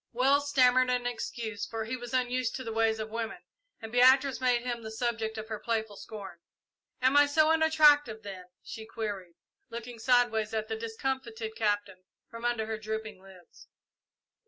Wells 0.13 0.49
stammered 0.49 0.89
an 0.89 1.05
excuse, 1.05 1.67
for 1.67 1.85
he 1.85 1.95
was 1.95 2.11
unused 2.11 2.55
to 2.55 2.63
the 2.63 2.73
ways 2.73 2.97
of 2.99 3.11
women, 3.11 3.43
and 3.83 3.91
Beatrice 3.91 4.41
made 4.41 4.63
him 4.63 4.81
the 4.81 4.89
subject 4.89 5.37
of 5.37 5.47
her 5.49 5.59
playful 5.59 5.95
scorn. 5.95 6.39
"Am 7.03 7.15
I 7.15 7.27
so 7.27 7.51
unattractive, 7.51 8.23
then?" 8.23 8.45
she 8.63 8.87
queried, 8.87 9.35
looking 9.69 9.99
sideways 9.99 10.55
at 10.55 10.69
the 10.69 10.75
discomfited 10.75 11.55
Captain 11.55 12.03
from 12.31 12.45
under 12.45 12.65
her 12.65 12.79
drooping 12.79 13.21
lids. 13.21 13.67